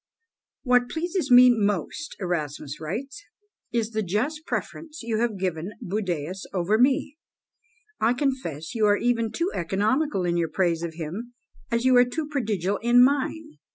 "What 0.63 0.89
pleases 0.89 1.29
me 1.29 1.53
most," 1.55 2.15
Erasmus 2.19 2.79
writes, 2.81 3.23
"is 3.71 3.91
the 3.91 4.01
just 4.01 4.47
preference 4.47 5.03
you 5.03 5.19
have 5.19 5.37
given 5.37 5.73
Budæus 5.79 6.39
over 6.55 6.79
me; 6.79 7.19
I 7.99 8.13
confess 8.15 8.73
you 8.73 8.87
are 8.87 8.97
even 8.97 9.31
too 9.31 9.51
economical 9.53 10.25
in 10.25 10.37
your 10.37 10.49
praise 10.49 10.81
of 10.81 10.95
him, 10.95 11.35
as 11.69 11.85
you 11.85 11.95
are 11.97 12.05
too 12.05 12.27
prodigal 12.27 12.77
in 12.77 13.03
mine. 13.03 13.59